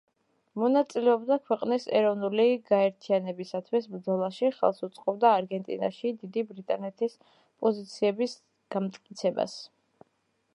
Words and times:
მონაწილეობდა 0.59 1.35
ქვეყნის 1.49 1.83
ეროვნული 1.99 2.45
გაერთიანებისათვის 2.69 3.85
ბრძოლაში, 3.91 4.49
ხელს 4.61 4.81
უწყობდა 4.87 5.35
არგენტინაში 5.43 6.13
დიდი 6.23 6.45
ბრიტანეთის 6.53 7.15
პოზიციების 7.29 8.35
განმტკიცებას. 8.79 9.55